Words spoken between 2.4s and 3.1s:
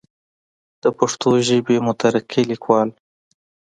ليکوال